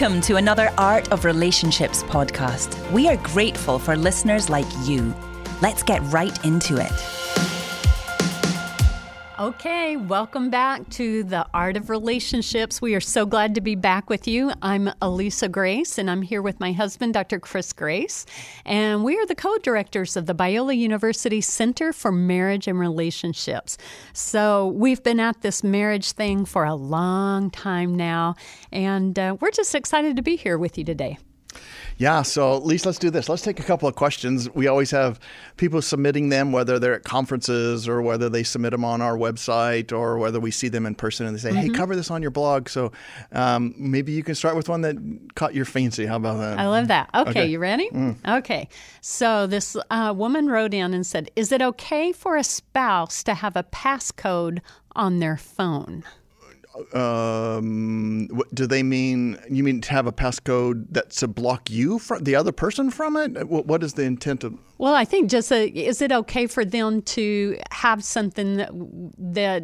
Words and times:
Welcome 0.00 0.22
to 0.22 0.36
another 0.36 0.72
Art 0.78 1.12
of 1.12 1.26
Relationships 1.26 2.02
podcast. 2.04 2.90
We 2.90 3.06
are 3.06 3.18
grateful 3.18 3.78
for 3.78 3.96
listeners 3.96 4.48
like 4.48 4.64
you. 4.84 5.14
Let's 5.60 5.82
get 5.82 6.00
right 6.04 6.42
into 6.42 6.78
it. 6.78 7.19
Okay, 9.40 9.96
welcome 9.96 10.50
back 10.50 10.86
to 10.90 11.22
the 11.22 11.46
Art 11.54 11.78
of 11.78 11.88
Relationships. 11.88 12.82
We 12.82 12.94
are 12.94 13.00
so 13.00 13.24
glad 13.24 13.54
to 13.54 13.62
be 13.62 13.74
back 13.74 14.10
with 14.10 14.28
you. 14.28 14.52
I'm 14.60 14.90
Alisa 15.00 15.50
Grace, 15.50 15.96
and 15.96 16.10
I'm 16.10 16.20
here 16.20 16.42
with 16.42 16.60
my 16.60 16.72
husband, 16.72 17.14
Dr. 17.14 17.40
Chris 17.40 17.72
Grace, 17.72 18.26
and 18.66 19.02
we 19.02 19.16
are 19.16 19.24
the 19.24 19.34
co 19.34 19.56
directors 19.56 20.14
of 20.14 20.26
the 20.26 20.34
Biola 20.34 20.76
University 20.76 21.40
Center 21.40 21.94
for 21.94 22.12
Marriage 22.12 22.68
and 22.68 22.78
Relationships. 22.78 23.78
So 24.12 24.66
we've 24.66 25.02
been 25.02 25.18
at 25.18 25.40
this 25.40 25.64
marriage 25.64 26.12
thing 26.12 26.44
for 26.44 26.64
a 26.64 26.74
long 26.74 27.50
time 27.50 27.94
now, 27.94 28.34
and 28.70 29.18
uh, 29.18 29.38
we're 29.40 29.52
just 29.52 29.74
excited 29.74 30.16
to 30.16 30.22
be 30.22 30.36
here 30.36 30.58
with 30.58 30.76
you 30.76 30.84
today. 30.84 31.16
Yeah, 32.00 32.22
so 32.22 32.62
Alisa 32.62 32.86
let's 32.86 32.98
do 32.98 33.10
this. 33.10 33.28
Let's 33.28 33.42
take 33.42 33.60
a 33.60 33.62
couple 33.62 33.86
of 33.86 33.94
questions. 33.94 34.48
We 34.54 34.68
always 34.68 34.90
have 34.90 35.20
people 35.58 35.82
submitting 35.82 36.30
them, 36.30 36.50
whether 36.50 36.78
they're 36.78 36.94
at 36.94 37.04
conferences 37.04 37.86
or 37.86 38.00
whether 38.00 38.30
they 38.30 38.42
submit 38.42 38.70
them 38.70 38.86
on 38.86 39.02
our 39.02 39.18
website 39.18 39.92
or 39.92 40.16
whether 40.16 40.40
we 40.40 40.50
see 40.50 40.68
them 40.68 40.86
in 40.86 40.94
person 40.94 41.26
and 41.26 41.36
they 41.36 41.40
say, 41.40 41.50
mm-hmm. 41.50 41.58
hey, 41.58 41.68
cover 41.68 41.94
this 41.94 42.10
on 42.10 42.22
your 42.22 42.30
blog. 42.30 42.70
So 42.70 42.90
um, 43.32 43.74
maybe 43.76 44.12
you 44.12 44.22
can 44.22 44.34
start 44.34 44.56
with 44.56 44.70
one 44.70 44.80
that 44.80 44.96
caught 45.34 45.54
your 45.54 45.66
fancy. 45.66 46.06
How 46.06 46.16
about 46.16 46.38
that? 46.38 46.58
I 46.58 46.68
love 46.68 46.88
that. 46.88 47.10
Okay, 47.14 47.30
okay. 47.30 47.46
you 47.48 47.58
ready? 47.58 47.90
Mm. 47.90 48.38
Okay. 48.38 48.70
So 49.02 49.46
this 49.46 49.76
uh, 49.90 50.14
woman 50.16 50.48
wrote 50.48 50.72
in 50.72 50.94
and 50.94 51.06
said, 51.06 51.30
Is 51.36 51.52
it 51.52 51.60
okay 51.60 52.12
for 52.12 52.38
a 52.38 52.44
spouse 52.44 53.22
to 53.24 53.34
have 53.34 53.56
a 53.56 53.64
passcode 53.64 54.60
on 54.96 55.18
their 55.18 55.36
phone? 55.36 56.02
Um, 56.92 58.28
do 58.54 58.66
they 58.66 58.82
mean 58.82 59.38
you 59.50 59.64
mean 59.64 59.80
to 59.80 59.90
have 59.90 60.06
a 60.06 60.12
passcode 60.12 60.86
that's 60.90 61.16
to 61.16 61.28
block 61.28 61.70
you 61.70 61.98
from 61.98 62.24
the 62.24 62.34
other 62.34 62.52
person 62.52 62.90
from 62.90 63.16
it? 63.16 63.48
What, 63.48 63.66
what 63.66 63.82
is 63.82 63.94
the 63.94 64.02
intent 64.02 64.44
of? 64.44 64.58
Well, 64.78 64.94
I 64.94 65.04
think 65.04 65.30
just 65.30 65.50
a, 65.52 65.68
is 65.68 66.00
it 66.00 66.12
okay 66.12 66.46
for 66.46 66.64
them 66.64 67.02
to 67.02 67.58
have 67.70 68.04
something 68.04 68.56
that, 68.56 68.70
that 69.18 69.62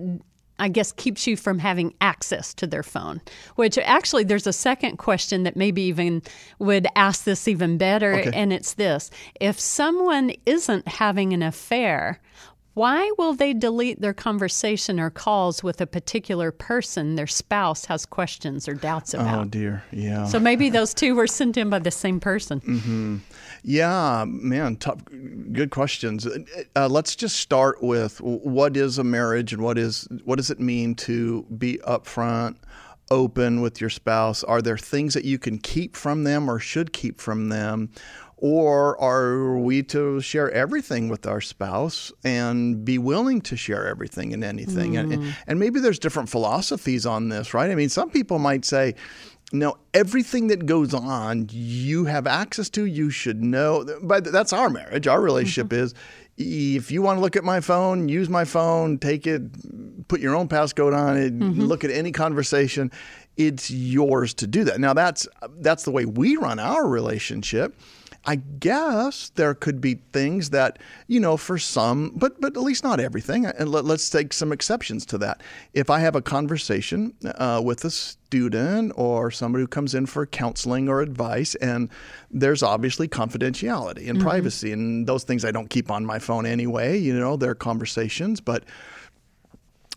I 0.59 0.69
guess 0.69 0.93
keeps 0.93 1.27
you 1.27 1.37
from 1.37 1.59
having 1.59 1.95
access 2.01 2.55
to 2.55 2.67
their 2.67 2.83
phone. 2.83 3.21
Which 3.57 3.79
actually, 3.79 4.25
there's 4.25 4.47
a 4.47 4.53
second 4.53 4.97
question 4.97 5.43
that 5.43 5.57
maybe 5.57 5.83
even 5.83 6.23
would 6.59 6.87
ask 6.97 7.25
this 7.25 7.47
even 7.47 7.79
better, 7.79 8.15
okay. 8.15 8.31
and 8.33 8.53
it's 8.53 8.75
this: 8.75 9.11
If 9.41 9.61
someone 9.61 10.33
isn't 10.47 10.89
having 10.89 11.33
an 11.33 11.43
affair, 11.43 12.21
why 12.77 13.11
will 13.17 13.33
they 13.33 13.55
delete 13.55 14.03
their 14.03 14.13
conversation 14.13 15.01
or 15.01 15.09
calls 15.09 15.63
with 15.63 15.81
a 15.81 15.87
particular 15.87 16.53
person 16.53 17.15
their 17.15 17.27
spouse 17.27 17.87
has 17.87 18.05
questions 18.05 18.69
or 18.69 18.75
doubts 18.75 19.15
oh, 19.15 19.21
about? 19.21 19.47
Oh, 19.47 19.49
dear. 19.49 19.83
Yeah. 19.91 20.27
So 20.27 20.39
maybe 20.39 20.69
those 20.69 20.93
two 20.93 21.15
were 21.15 21.27
sent 21.27 21.57
in 21.57 21.71
by 21.71 21.79
the 21.79 21.91
same 21.91 22.21
person. 22.21 22.61
Mm-hmm. 22.61 23.17
Yeah, 23.63 24.27
man, 24.29 24.77
tough, 24.77 25.01
good 25.53 25.71
questions. 25.71 26.29
Uh, 26.77 26.87
let's 26.87 27.17
just 27.17 27.37
start 27.37 27.83
with 27.83 28.21
what 28.21 28.77
is 28.77 28.99
a 28.99 29.05
marriage 29.05 29.55
and 29.55 29.63
what 29.63 29.79
is 29.79 30.07
what 30.25 30.37
does 30.37 30.51
it 30.51 30.61
mean 30.61 30.95
to 30.97 31.45
be 31.45 31.79
upfront, 31.79 32.57
open 33.11 33.63
with 33.63 33.81
your 33.81 33.91
spouse? 33.91 34.45
Are 34.45 34.61
there 34.61 34.77
things 34.77 35.15
that 35.15 35.25
you 35.25 35.39
can 35.39 35.59
keep 35.59 35.97
from 35.97 36.25
them 36.25 36.51
or 36.51 36.59
should 36.59 36.93
keep 36.93 37.23
from 37.23 37.49
them? 37.49 37.91
Or 38.39 39.01
are 39.01 39.57
we 39.57 39.83
to 39.85 40.21
share 40.21 40.51
everything 40.51 41.09
with 41.09 41.27
our 41.27 41.41
spouse 41.41 42.13
and 42.23 42.85
be 42.85 42.99
willing 42.99 43.41
to 43.43 43.57
share 43.57 43.87
everything 43.87 44.35
and 44.35 44.45
anything? 44.45 44.93
Mm. 44.93 45.13
And, 45.13 45.37
and 45.47 45.59
maybe 45.59 45.81
there's 45.81 45.99
different 45.99 46.29
philosophies 46.29 47.07
on 47.07 47.31
this, 47.31 47.55
right? 47.55 47.71
I 47.71 47.75
mean, 47.75 47.89
some 47.89 48.11
people 48.11 48.39
might 48.39 48.67
say, 48.67 48.95
no, 49.53 49.79
everything 49.95 50.49
that 50.49 50.67
goes 50.67 50.93
on, 50.93 51.49
you 51.51 52.05
have 52.07 52.27
access 52.27 52.69
to, 52.71 52.85
you 52.85 53.11
should 53.11 53.43
know. 53.43 53.87
But 54.03 54.25
that's 54.25 54.53
our 54.53 54.69
marriage. 54.69 55.07
Our 55.07 55.21
relationship 55.21 55.69
mm-hmm. 55.69 55.85
is 55.85 55.95
if 56.37 56.91
you 56.91 57.01
want 57.01 57.17
to 57.17 57.21
look 57.21 57.37
at 57.37 57.45
my 57.45 57.61
phone, 57.61 58.09
use 58.09 58.29
my 58.29 58.45
phone, 58.45 58.99
take 58.99 59.27
it, 59.27 60.09
put 60.09 60.21
your 60.21 60.35
own 60.35 60.49
passcode 60.49 60.95
on 60.95 61.17
it, 61.17 61.39
mm-hmm. 61.39 61.63
look 61.63 61.85
at 61.85 61.91
any 61.91 62.13
conversation, 62.13 62.91
it's 63.37 63.71
yours 63.71 64.35
to 64.35 64.47
do 64.47 64.65
that. 64.65 64.81
Now 64.81 64.93
that's 64.93 65.27
that's 65.59 65.85
the 65.85 65.91
way 65.91 66.05
we 66.05 66.37
run 66.37 66.59
our 66.59 66.87
relationship. 66.87 67.79
I 68.27 68.37
guess 68.37 69.31
there 69.37 69.55
could 69.55 69.81
be 69.81 70.01
things 70.13 70.51
that, 70.51 70.81
you 71.07 71.21
know, 71.21 71.37
for 71.37 71.59
some, 71.59 72.13
but 72.17 72.41
but 72.41 72.57
at 72.57 72.63
least 72.63 72.83
not 72.83 72.99
everything. 72.99 73.47
And 73.47 73.69
let, 73.71 73.85
us 73.85 74.11
take 74.11 74.33
some 74.33 74.51
exceptions 74.53 75.07
to 75.07 75.19
that. 75.19 75.43
If 75.73 75.91
I 75.91 76.01
have 76.01 76.17
a 76.17 76.23
conversation 76.23 77.15
uh, 77.25 77.63
with 77.65 77.85
a 77.85 77.91
student 77.91 78.93
or 78.97 79.31
somebody 79.31 79.63
who 79.63 79.69
comes 79.69 79.95
in 79.95 80.07
for 80.07 80.27
counseling 80.27 80.89
or 80.89 81.01
advice, 81.01 81.55
and 81.57 81.89
there's 82.31 82.65
obviously 82.65 83.07
confidentiality 83.07 84.09
and 84.09 84.19
mm-hmm. 84.19 84.29
privacy, 84.29 84.73
and 84.73 85.07
those 85.07 85.23
things 85.23 85.45
I 85.45 85.53
don't 85.53 85.71
keep 85.71 85.91
on 85.91 86.05
my 86.05 86.19
phone 86.19 86.47
anyway. 86.47 86.99
You 86.99 87.15
know, 87.19 87.37
they're 87.37 87.55
conversations, 87.55 88.41
but 88.41 88.65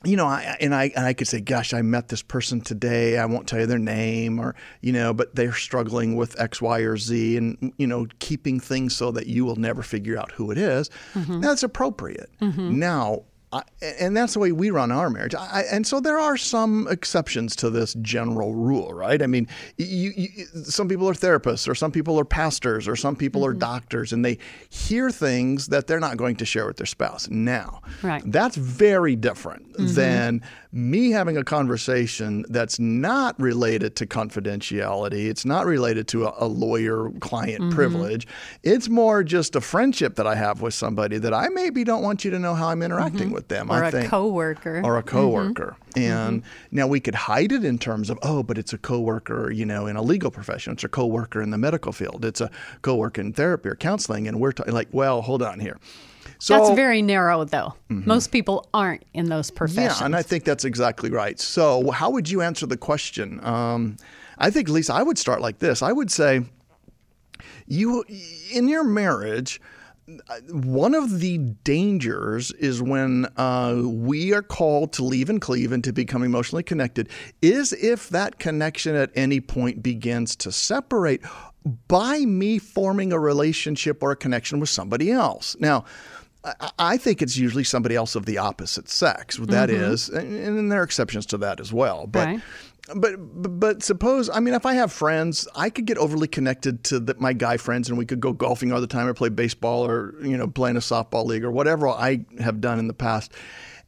you 0.05 0.15
know, 0.15 0.27
I, 0.27 0.57
and 0.61 0.73
I 0.73 0.91
and 0.95 1.05
I 1.05 1.13
could 1.13 1.27
say, 1.27 1.41
gosh, 1.41 1.73
I 1.73 1.81
met 1.81 2.07
this 2.07 2.21
person 2.21 2.61
today. 2.61 3.17
I 3.17 3.25
won't 3.25 3.47
tell 3.47 3.59
you 3.59 3.65
their 3.65 3.77
name, 3.77 4.39
or 4.39 4.55
you 4.81 4.93
know, 4.93 5.13
but 5.13 5.35
they're 5.35 5.53
struggling 5.53 6.15
with 6.15 6.39
X, 6.39 6.61
Y, 6.61 6.79
or 6.79 6.97
Z, 6.97 7.37
and 7.37 7.73
you 7.77 7.85
know, 7.85 8.07
keeping 8.19 8.59
things 8.59 8.95
so 8.95 9.11
that 9.11 9.27
you 9.27 9.43
will 9.43 9.57
never 9.57 9.83
figure 9.83 10.17
out 10.17 10.31
who 10.31 10.51
it 10.51 10.57
is. 10.57 10.89
Mm-hmm. 11.13 11.41
That's 11.41 11.63
appropriate. 11.63 12.29
Mm-hmm. 12.41 12.79
Now, 12.79 13.23
I, 13.51 13.63
and 13.81 14.15
that's 14.15 14.33
the 14.33 14.39
way 14.39 14.51
we 14.51 14.69
run 14.69 14.91
our 14.91 15.09
marriage. 15.09 15.33
I, 15.33 15.63
and 15.71 15.85
so 15.85 15.99
there 15.99 16.19
are 16.19 16.37
some 16.37 16.87
exceptions 16.89 17.55
to 17.57 17.71
this 17.71 17.95
general 17.95 18.53
rule, 18.53 18.93
right? 18.93 19.21
I 19.21 19.27
mean, 19.27 19.47
you, 19.77 20.11
you, 20.15 20.45
some 20.65 20.87
people 20.87 21.09
are 21.09 21.13
therapists, 21.13 21.67
or 21.67 21.73
some 21.73 21.91
people 21.91 22.19
are 22.19 22.25
pastors, 22.25 22.87
or 22.87 22.95
some 22.95 23.15
people 23.15 23.41
mm-hmm. 23.41 23.51
are 23.51 23.59
doctors, 23.59 24.13
and 24.13 24.23
they 24.23 24.37
hear 24.69 25.09
things 25.09 25.67
that 25.67 25.87
they're 25.87 25.99
not 25.99 26.17
going 26.17 26.35
to 26.35 26.45
share 26.45 26.67
with 26.67 26.77
their 26.77 26.85
spouse. 26.85 27.27
Now, 27.29 27.81
right. 28.03 28.21
that's 28.25 28.55
very 28.55 29.15
different 29.15 29.73
mm-hmm. 29.73 29.95
than 29.95 30.41
me 30.71 31.09
having 31.09 31.35
a 31.35 31.43
conversation 31.43 32.45
that's 32.49 32.77
not 32.79 33.39
related 33.39 33.95
to 33.95 34.05
confidentiality. 34.05 35.27
It's 35.27 35.43
not 35.43 35.65
related 35.65 36.07
to 36.09 36.27
a, 36.27 36.45
a 36.45 36.47
lawyer 36.47 37.09
client 37.21 37.61
mm-hmm. 37.61 37.75
privilege. 37.75 38.27
It's 38.61 38.87
more 38.87 39.23
just 39.23 39.55
a 39.55 39.61
friendship 39.61 40.15
that 40.15 40.27
I 40.27 40.35
have 40.35 40.61
with 40.61 40.75
somebody 40.75 41.17
that 41.17 41.33
I 41.33 41.49
maybe 41.49 41.83
don't 41.83 42.03
want 42.03 42.23
you 42.23 42.29
to 42.31 42.39
know 42.39 42.53
how 42.53 42.69
I'm 42.69 42.83
interacting 42.83 43.27
mm-hmm. 43.27 43.33
with 43.33 43.47
them. 43.47 43.71
Or 43.71 43.83
I 43.83 43.87
a 43.87 43.91
think. 43.91 44.09
coworker. 44.09 44.81
Or 44.83 44.97
a 44.97 45.03
coworker. 45.03 45.75
Mm-hmm. 45.95 45.99
And 45.99 46.43
mm-hmm. 46.43 46.75
now 46.75 46.85
we 46.85 46.99
could 46.99 47.15
hide 47.15 47.51
it 47.51 47.65
in 47.65 47.79
terms 47.79 48.11
of, 48.11 48.19
oh, 48.21 48.43
but 48.43 48.59
it's 48.59 48.71
a 48.71 48.77
coworker, 48.77 49.49
you 49.49 49.65
know, 49.65 49.87
in 49.87 49.95
a 49.95 50.03
legal 50.03 50.29
profession. 50.29 50.73
It's 50.73 50.83
a 50.83 50.89
coworker 50.89 51.41
in 51.41 51.49
the 51.49 51.57
medical 51.57 51.91
field. 51.91 52.23
It's 52.23 52.41
a 52.41 52.51
coworker 52.83 53.21
in 53.21 53.33
therapy 53.33 53.69
or 53.69 53.75
counseling. 53.75 54.27
And 54.27 54.39
we're 54.39 54.51
t- 54.51 54.69
like, 54.69 54.89
well, 54.91 55.23
hold 55.23 55.41
on 55.41 55.59
here. 55.59 55.79
So, 56.39 56.57
that's 56.57 56.75
very 56.75 57.01
narrow, 57.01 57.43
though. 57.43 57.73
Mm-hmm. 57.89 58.07
Most 58.07 58.31
people 58.31 58.67
aren't 58.73 59.03
in 59.13 59.27
those 59.27 59.51
professions. 59.51 59.99
Yeah, 59.99 60.05
and 60.05 60.15
I 60.15 60.21
think 60.21 60.45
that's 60.45 60.63
exactly 60.63 61.11
right. 61.11 61.37
So, 61.39 61.91
how 61.91 62.09
would 62.09 62.29
you 62.29 62.41
answer 62.41 62.65
the 62.65 62.77
question? 62.77 63.43
Um, 63.45 63.97
I 64.37 64.49
think, 64.49 64.69
Lisa, 64.69 64.93
I 64.93 65.03
would 65.03 65.17
start 65.17 65.41
like 65.41 65.59
this. 65.59 65.81
I 65.81 65.91
would 65.91 66.09
say, 66.09 66.43
you 67.67 68.05
in 68.51 68.69
your 68.69 68.83
marriage, 68.85 69.59
one 70.49 70.95
of 70.95 71.19
the 71.19 71.37
dangers 71.37 72.51
is 72.53 72.81
when 72.81 73.27
uh, 73.37 73.81
we 73.83 74.33
are 74.33 74.41
called 74.41 74.93
to 74.93 75.03
leave 75.03 75.29
and 75.29 75.41
cleave 75.41 75.71
and 75.71 75.83
to 75.83 75.93
become 75.93 76.23
emotionally 76.23 76.63
connected, 76.63 77.09
is 77.41 77.73
if 77.73 78.09
that 78.09 78.39
connection 78.39 78.95
at 78.95 79.11
any 79.13 79.39
point 79.39 79.83
begins 79.83 80.35
to 80.37 80.51
separate 80.51 81.21
by 81.87 82.19
me 82.19 82.57
forming 82.57 83.11
a 83.13 83.19
relationship 83.19 84.01
or 84.01 84.11
a 84.11 84.15
connection 84.15 84.59
with 84.59 84.69
somebody 84.69 85.11
else. 85.11 85.55
Now, 85.59 85.85
I 86.77 86.97
think 86.97 87.21
it's 87.21 87.37
usually 87.37 87.65
somebody 87.65 87.95
else 87.95 88.15
of 88.15 88.25
the 88.25 88.37
opposite 88.37 88.89
sex. 88.89 89.37
That 89.37 89.69
mm-hmm. 89.69 89.91
is, 89.91 90.09
and 90.09 90.71
there 90.71 90.79
are 90.79 90.83
exceptions 90.83 91.25
to 91.27 91.37
that 91.39 91.59
as 91.59 91.73
well. 91.73 92.07
But, 92.07 92.39
but, 92.95 93.59
but 93.59 93.83
suppose 93.83 94.29
I 94.29 94.39
mean, 94.39 94.53
if 94.53 94.65
I 94.65 94.73
have 94.75 94.91
friends, 94.91 95.47
I 95.55 95.69
could 95.69 95.85
get 95.85 95.97
overly 95.97 96.29
connected 96.29 96.83
to 96.85 96.99
the, 96.99 97.15
my 97.19 97.33
guy 97.33 97.57
friends, 97.57 97.89
and 97.89 97.97
we 97.97 98.05
could 98.05 98.21
go 98.21 98.31
golfing 98.31 98.71
all 98.71 98.79
the 98.79 98.87
time, 98.87 99.07
or 99.07 99.13
play 99.13 99.29
baseball, 99.29 99.85
or 99.85 100.15
you 100.23 100.37
know, 100.37 100.47
play 100.47 100.69
in 100.69 100.77
a 100.77 100.81
softball 100.81 101.25
league, 101.25 101.43
or 101.43 101.51
whatever 101.51 101.89
I 101.89 102.25
have 102.39 102.61
done 102.61 102.79
in 102.79 102.87
the 102.87 102.93
past. 102.93 103.33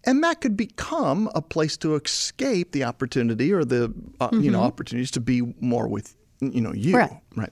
And 0.03 0.23
that 0.23 0.41
could 0.41 0.57
become 0.57 1.29
a 1.35 1.41
place 1.41 1.77
to 1.77 1.95
escape 1.95 2.71
the 2.71 2.83
opportunity 2.83 3.53
or 3.53 3.63
the 3.63 3.93
uh, 4.19 4.29
mm-hmm. 4.29 4.41
you 4.41 4.51
know 4.51 4.57
mm-hmm. 4.57 4.67
opportunities 4.67 5.11
to 5.11 5.21
be 5.21 5.41
more 5.59 5.87
with 5.87 6.17
you 6.39 6.61
know 6.61 6.73
you 6.73 6.97
right. 6.97 7.11
right. 7.35 7.51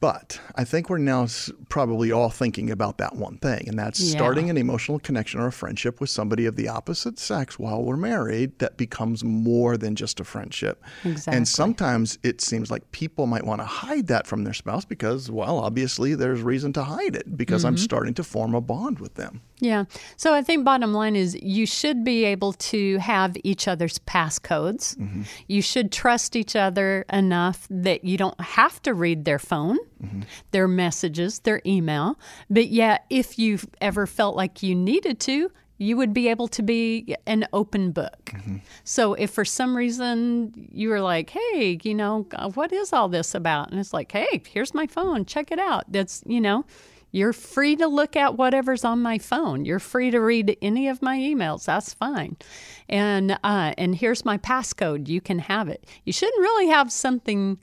But 0.00 0.40
I 0.54 0.64
think 0.64 0.88
we're 0.88 0.96
now 0.96 1.26
probably 1.68 2.10
all 2.10 2.30
thinking 2.30 2.70
about 2.70 2.96
that 2.98 3.16
one 3.16 3.36
thing, 3.36 3.68
and 3.68 3.78
that's 3.78 4.00
yeah. 4.00 4.16
starting 4.16 4.48
an 4.48 4.56
emotional 4.56 4.98
connection 4.98 5.40
or 5.40 5.48
a 5.48 5.52
friendship 5.52 6.00
with 6.00 6.08
somebody 6.08 6.46
of 6.46 6.56
the 6.56 6.68
opposite 6.68 7.18
sex 7.18 7.58
while 7.58 7.82
we're 7.82 7.98
married 7.98 8.58
that 8.60 8.78
becomes 8.78 9.22
more 9.22 9.76
than 9.76 9.94
just 9.94 10.18
a 10.18 10.24
friendship. 10.24 10.82
Exactly. 11.04 11.36
And 11.36 11.46
sometimes 11.46 12.18
it 12.22 12.40
seems 12.40 12.70
like 12.70 12.90
people 12.92 13.26
might 13.26 13.44
want 13.44 13.60
to 13.60 13.66
hide 13.66 14.06
that 14.06 14.26
from 14.26 14.44
their 14.44 14.54
spouse 14.54 14.86
because, 14.86 15.30
well, 15.30 15.58
obviously 15.58 16.14
there's 16.14 16.40
reason 16.40 16.72
to 16.72 16.84
hide 16.84 17.14
it 17.14 17.36
because 17.36 17.62
mm-hmm. 17.62 17.68
I'm 17.68 17.76
starting 17.76 18.14
to 18.14 18.24
form 18.24 18.54
a 18.54 18.62
bond 18.62 19.00
with 19.00 19.16
them. 19.16 19.42
Yeah. 19.60 19.84
So 20.16 20.32
I 20.34 20.42
think 20.42 20.64
bottom 20.64 20.94
line 20.94 21.16
is 21.16 21.34
you 21.42 21.66
should 21.66 22.02
be 22.04 22.24
able 22.24 22.54
to 22.54 22.96
have 22.98 23.36
each 23.44 23.68
other's 23.68 23.98
passcodes. 24.00 24.96
Mm-hmm. 24.96 25.22
You 25.48 25.62
should 25.62 25.92
trust 25.92 26.34
each 26.34 26.56
other 26.56 27.04
enough 27.12 27.66
that 27.70 28.04
you 28.04 28.16
don't 28.16 28.40
have 28.40 28.80
to 28.82 28.94
read 28.94 29.24
their 29.24 29.38
phone, 29.38 29.78
mm-hmm. 30.02 30.22
their 30.50 30.66
messages, 30.66 31.40
their 31.40 31.60
email. 31.66 32.18
But 32.48 32.68
yet, 32.68 33.04
if 33.10 33.38
you've 33.38 33.68
ever 33.80 34.06
felt 34.06 34.34
like 34.34 34.62
you 34.62 34.74
needed 34.74 35.20
to, 35.20 35.50
you 35.76 35.96
would 35.96 36.12
be 36.12 36.28
able 36.28 36.46
to 36.46 36.62
be 36.62 37.16
an 37.26 37.46
open 37.54 37.90
book. 37.90 38.26
Mm-hmm. 38.26 38.56
So 38.84 39.14
if 39.14 39.30
for 39.30 39.46
some 39.46 39.74
reason 39.74 40.68
you 40.70 40.90
were 40.90 41.00
like, 41.00 41.30
hey, 41.30 41.78
you 41.82 41.94
know, 41.94 42.26
what 42.52 42.70
is 42.70 42.92
all 42.92 43.08
this 43.08 43.34
about? 43.34 43.70
And 43.70 43.80
it's 43.80 43.94
like, 43.94 44.12
hey, 44.12 44.42
here's 44.46 44.74
my 44.74 44.86
phone, 44.86 45.24
check 45.24 45.50
it 45.50 45.58
out. 45.58 45.84
That's, 45.90 46.22
you 46.26 46.40
know, 46.40 46.66
you're 47.12 47.32
free 47.32 47.76
to 47.76 47.86
look 47.86 48.16
at 48.16 48.36
whatever's 48.36 48.84
on 48.84 49.00
my 49.00 49.18
phone. 49.18 49.64
You're 49.64 49.78
free 49.78 50.10
to 50.10 50.20
read 50.20 50.56
any 50.62 50.88
of 50.88 51.02
my 51.02 51.18
emails. 51.18 51.64
That's 51.64 51.94
fine. 51.94 52.36
And 52.88 53.32
uh, 53.42 53.74
and 53.76 53.94
here's 53.94 54.24
my 54.24 54.38
passcode. 54.38 55.08
You 55.08 55.20
can 55.20 55.38
have 55.40 55.68
it. 55.68 55.86
You 56.04 56.12
shouldn't 56.12 56.40
really 56.40 56.68
have 56.68 56.92
something 56.92 57.58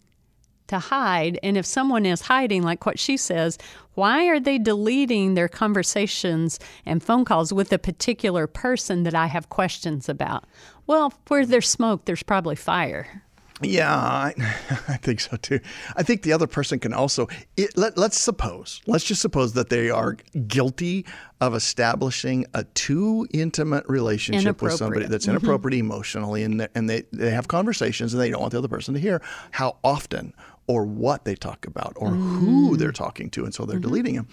to 0.67 0.79
hide. 0.79 1.39
And 1.43 1.57
if 1.57 1.65
someone 1.65 2.05
is 2.05 2.21
hiding, 2.21 2.61
like 2.63 2.85
what 2.85 2.99
she 2.99 3.17
says, 3.17 3.57
why 3.93 4.25
are 4.25 4.39
they 4.39 4.57
deleting 4.57 5.33
their 5.33 5.47
conversations 5.47 6.59
and 6.85 7.01
phone 7.01 7.25
calls 7.25 7.53
with 7.53 7.71
a 7.71 7.79
particular 7.79 8.47
person 8.47 9.03
that 9.03 9.15
I 9.15 9.27
have 9.27 9.49
questions 9.49 10.09
about? 10.09 10.43
Well, 10.85 11.13
where 11.27 11.45
there's 11.45 11.69
smoke, 11.69 12.05
there's 12.05 12.23
probably 12.23 12.55
fire. 12.55 13.23
Yeah, 13.61 13.95
I, 13.95 14.33
I, 14.87 14.97
think 14.97 15.19
so 15.19 15.35
too. 15.37 15.59
I 15.95 16.03
think 16.03 16.21
the 16.21 16.33
other 16.33 16.47
person 16.47 16.79
can 16.79 16.93
also. 16.93 17.27
It, 17.55 17.75
let, 17.75 17.97
let's 17.97 18.19
suppose, 18.19 18.81
let's 18.85 19.03
just 19.03 19.21
suppose 19.21 19.53
that 19.53 19.69
they 19.69 19.89
are 19.89 20.17
guilty 20.47 21.05
of 21.41 21.55
establishing 21.55 22.45
a 22.53 22.63
too 22.75 23.27
intimate 23.31 23.83
relationship 23.87 24.61
with 24.61 24.73
somebody 24.73 25.07
that's 25.07 25.25
mm-hmm. 25.25 25.37
inappropriate 25.37 25.79
mm-hmm. 25.79 25.91
emotionally, 25.91 26.43
and, 26.43 26.67
and 26.75 26.89
they, 26.89 27.03
they 27.11 27.31
have 27.31 27.47
conversations 27.47 28.13
and 28.13 28.21
they 28.21 28.29
don't 28.29 28.41
want 28.41 28.51
the 28.51 28.57
other 28.59 28.67
person 28.67 28.93
to 28.93 28.99
hear 28.99 29.21
how 29.51 29.77
often 29.83 30.33
or 30.67 30.85
what 30.85 31.25
they 31.25 31.35
talk 31.35 31.65
about 31.65 31.93
or 31.95 32.09
mm. 32.09 32.39
who 32.39 32.77
they're 32.77 32.91
talking 32.91 33.29
to, 33.31 33.43
and 33.43 33.53
so 33.53 33.65
they're 33.65 33.77
mm-hmm. 33.77 33.87
deleting 33.87 34.15
them. 34.15 34.27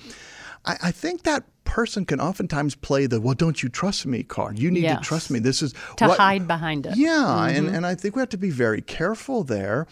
I, 0.65 0.77
I 0.85 0.91
think 0.91 1.23
that 1.23 1.45
person 1.65 2.05
can 2.05 2.21
oftentimes 2.21 2.75
play 2.75 3.07
the 3.07 3.21
"Well, 3.21 3.35
don't 3.35 3.63
you 3.63 3.69
trust 3.69 4.07
me?" 4.07 4.23
card. 4.23 4.59
You 4.59 4.71
need 4.71 4.83
yes. 4.83 4.99
to 4.99 5.05
trust 5.05 5.31
me. 5.31 5.39
This 5.39 5.63
is 5.63 5.75
to 5.97 6.09
what, 6.09 6.19
hide 6.19 6.47
behind 6.47 6.87
it. 6.87 6.97
Yeah, 6.97 7.11
mm-hmm. 7.11 7.57
and 7.67 7.77
and 7.77 7.87
I 7.87 7.95
think 7.95 8.17
we 8.17 8.21
have 8.21 8.29
to 8.31 8.37
be 8.37 8.51
very 8.51 8.81
careful 8.81 9.45
there 9.45 9.87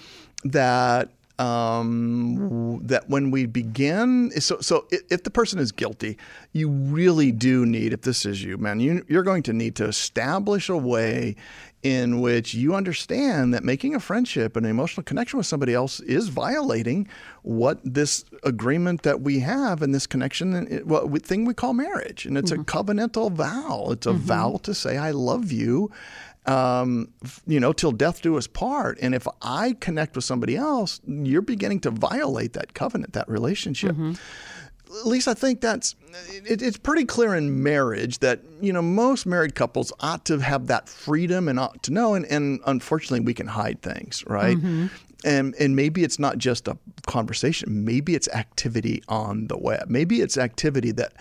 that 0.44 1.10
um, 1.38 2.80
that 2.84 3.08
when 3.08 3.30
we 3.30 3.46
begin, 3.46 4.30
so 4.40 4.60
so 4.60 4.86
if 4.90 5.24
the 5.24 5.30
person 5.30 5.58
is 5.58 5.72
guilty, 5.72 6.18
you 6.52 6.68
really 6.68 7.32
do 7.32 7.66
need, 7.66 7.92
if 7.92 8.02
this 8.02 8.24
is 8.24 8.44
you, 8.44 8.58
man, 8.58 8.80
you, 8.80 9.04
you're 9.08 9.22
going 9.22 9.42
to 9.44 9.52
need 9.52 9.74
to 9.76 9.84
establish 9.84 10.68
a 10.68 10.76
way 10.76 11.36
in 11.82 12.20
which 12.20 12.54
you 12.54 12.74
understand 12.74 13.52
that 13.52 13.64
making 13.64 13.94
a 13.94 14.00
friendship 14.00 14.56
and 14.56 14.64
an 14.64 14.70
emotional 14.70 15.02
connection 15.02 15.36
with 15.36 15.46
somebody 15.46 15.74
else 15.74 15.98
is 16.00 16.28
violating 16.28 17.08
what 17.42 17.80
this 17.84 18.24
agreement 18.44 19.02
that 19.02 19.20
we 19.20 19.40
have 19.40 19.82
and 19.82 19.92
this 19.92 20.06
connection, 20.06 20.82
what 20.84 21.10
we, 21.10 21.18
thing 21.18 21.44
we 21.44 21.54
call 21.54 21.72
marriage, 21.72 22.24
and 22.24 22.38
it's 22.38 22.52
mm-hmm. 22.52 22.60
a 22.60 22.64
covenantal 22.64 23.32
vow. 23.32 23.88
It's 23.90 24.06
a 24.06 24.10
mm-hmm. 24.10 24.18
vow 24.18 24.60
to 24.62 24.74
say 24.74 24.96
I 24.96 25.10
love 25.10 25.50
you 25.50 25.90
um, 26.46 27.08
you 27.46 27.60
know, 27.60 27.72
till 27.72 27.92
death 27.92 28.20
do 28.20 28.36
us 28.36 28.46
part. 28.46 28.98
And 29.00 29.14
if 29.14 29.26
I 29.42 29.74
connect 29.74 30.16
with 30.16 30.24
somebody 30.24 30.56
else, 30.56 31.00
you're 31.06 31.42
beginning 31.42 31.80
to 31.80 31.90
violate 31.90 32.54
that 32.54 32.74
covenant, 32.74 33.12
that 33.12 33.28
relationship. 33.28 33.92
Mm-hmm. 33.92 34.14
At 35.00 35.06
least 35.06 35.28
I 35.28 35.34
think 35.34 35.60
that's 35.60 35.94
it, 36.28 36.62
it's 36.62 36.76
pretty 36.76 37.04
clear 37.04 37.34
in 37.34 37.62
marriage 37.62 38.18
that 38.18 38.40
you 38.60 38.72
know 38.72 38.82
most 38.82 39.26
married 39.26 39.54
couples 39.54 39.92
ought 40.00 40.24
to 40.26 40.38
have 40.38 40.66
that 40.66 40.88
freedom 40.88 41.48
and 41.48 41.58
ought 41.58 41.82
to 41.84 41.92
know. 41.92 42.14
And, 42.14 42.26
and 42.26 42.60
unfortunately, 42.66 43.20
we 43.20 43.34
can 43.34 43.46
hide 43.46 43.82
things, 43.82 44.24
right? 44.26 44.56
Mm-hmm. 44.56 44.86
And 45.24 45.54
and 45.58 45.76
maybe 45.76 46.02
it's 46.02 46.18
not 46.18 46.38
just 46.38 46.68
a 46.68 46.76
conversation. 47.06 47.84
Maybe 47.84 48.14
it's 48.14 48.28
activity 48.28 49.02
on 49.08 49.46
the 49.46 49.56
web. 49.56 49.88
Maybe 49.88 50.20
it's 50.20 50.36
activity 50.36 50.90
that 50.92 51.14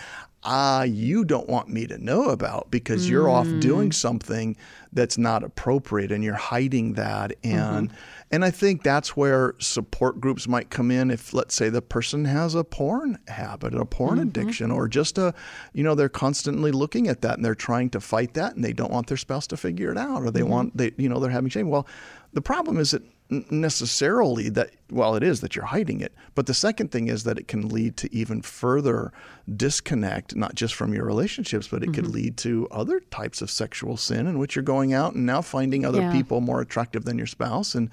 ah, 0.44 0.84
you 0.84 1.24
don't 1.24 1.48
want 1.48 1.70
me 1.70 1.88
to 1.88 1.98
know 1.98 2.30
about 2.30 2.72
because 2.72 3.10
you're 3.10 3.28
mm. 3.28 3.34
off 3.34 3.62
doing 3.62 3.92
something 3.92 4.58
that's 4.94 5.18
not 5.18 5.44
appropriate 5.44 6.12
and 6.12 6.24
you're 6.24 6.34
hiding 6.34 6.94
that. 6.94 7.34
And 7.44 7.90
mm-hmm. 7.90 7.98
And 8.32 8.46
I 8.46 8.52
think 8.52 8.84
that's 8.84 9.18
where 9.18 9.56
support 9.60 10.22
groups 10.22 10.48
might 10.48 10.70
come 10.70 10.90
in 10.90 11.12
if 11.12 11.34
let's 11.34 11.54
say 11.54 11.70
the 11.70 11.82
person 11.82 12.26
has 12.26 12.56
a 12.56 12.64
porn 12.64 13.20
habit, 13.28 13.76
a 13.76 13.86
porn 13.86 14.20
mm-hmm. 14.20 14.30
addiction, 14.30 14.72
or 14.72 14.88
just 14.88 15.18
a 15.18 15.34
you 15.74 15.84
know, 15.84 15.96
they're 15.96 16.10
constantly 16.10 16.72
looking 16.72 17.08
at 17.08 17.22
that 17.22 17.36
and 17.36 17.46
they're 17.46 17.56
trying 17.56 17.90
to 17.90 18.00
fight 18.00 18.34
that 18.36 18.56
and 18.56 18.64
they 18.64 18.74
don't 18.74 18.92
want 18.92 19.08
their 19.08 19.18
spouse 19.18 19.48
to 19.48 19.58
figure 19.58 19.92
it 19.92 19.98
out 19.98 20.24
or 20.24 20.32
they 20.32 20.42
mm-hmm. 20.42 20.50
want 20.50 20.78
they 20.78 20.92
you 20.98 21.10
know, 21.10 21.20
they're 21.20 21.32
having 21.32 21.50
shame. 21.50 21.70
Well, 21.70 21.86
the 22.34 22.42
problem 22.42 22.78
isn't 22.78 23.06
necessarily 23.50 24.50
that 24.50 24.72
well 24.90 25.16
it 25.16 25.24
is 25.24 25.40
that 25.40 25.56
you're 25.56 25.64
hiding 25.64 26.02
it 26.02 26.14
but 26.36 26.48
the 26.48 26.54
second 26.54 26.92
thing 26.92 27.08
is 27.08 27.24
that 27.24 27.38
it 27.38 27.48
can 27.48 27.70
lead 27.70 27.96
to 27.96 28.14
even 28.14 28.42
further 28.42 29.14
disconnect 29.56 30.36
not 30.36 30.54
just 30.54 30.74
from 30.74 30.94
your 30.94 31.06
relationships 31.06 31.66
but 31.70 31.82
it 31.82 31.86
mm-hmm. 31.86 31.94
could 31.94 32.08
lead 32.08 32.36
to 32.36 32.68
other 32.72 33.00
types 33.00 33.42
of 33.42 33.50
sexual 33.50 33.96
sin 33.96 34.28
in 34.28 34.38
which 34.38 34.54
you're 34.54 34.64
going 34.64 34.94
out 34.94 35.14
and 35.14 35.26
now 35.26 35.42
finding 35.42 35.86
other 35.86 36.02
yeah. 36.02 36.12
people 36.12 36.42
more 36.42 36.60
attractive 36.60 37.06
than 37.06 37.18
your 37.18 37.28
spouse 37.28 37.74
and 37.74 37.90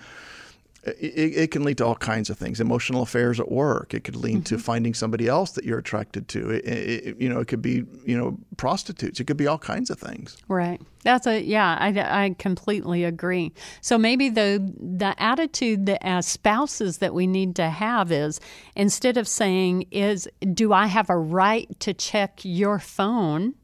it, 0.99 1.37
it, 1.37 1.51
can 1.51 1.65
lead 1.65 1.79
to 1.79 1.87
all 1.87 1.97
kinds 1.97 2.31
of 2.31 2.39
things 2.39 2.61
emotional 2.61 3.03
affairs 3.03 3.41
at 3.41 3.51
work. 3.51 3.95
It 3.95 4.05
could 4.05 4.17
lead 4.17 4.37
mm-hmm. 4.37 4.43
to 4.45 4.59
finding 4.59 4.95
somebody 4.95 5.29
else 5.29 5.53
that 5.53 5.65
you're 5.65 5.79
attracted 5.79 6.29
to. 6.29 6.51
It, 6.51 6.65
it, 6.67 7.21
you 7.21 7.29
know 7.29 7.41
it 7.41 7.49
could 7.49 7.63
be 7.63 7.85
you 8.05 8.17
know 8.17 8.39
prostitutes. 8.57 9.21
It 9.21 9.25
could 9.25 9.37
be 9.37 9.47
all 9.47 9.59
kinds 9.59 9.91
of 9.91 9.99
things. 9.99 10.37
Right. 10.49 10.81
That's 11.05 11.27
a 11.27 11.41
yeah 11.41 11.77
I, 11.79 12.25
I 12.25 12.35
completely 12.39 13.05
agree. 13.05 13.53
So 13.81 13.99
maybe 13.99 14.29
the 14.29 14.73
the 14.79 15.15
attitude 15.23 15.87
that 15.87 16.05
as 16.05 16.27
spouses 16.27 16.99
that 16.99 17.15
we 17.15 17.27
need 17.27 17.57
to 17.57 17.71
have 17.71 18.13
is 18.13 18.41
instead 18.75 19.17
of 19.17 19.29
saying 19.29 19.87
is 19.91 20.29
do 20.53 20.73
i 20.73 20.87
have 20.87 21.11
a 21.11 21.17
right 21.17 21.69
to 21.81 21.93
check 21.95 22.41
your 22.43 22.79
phone 22.79 23.55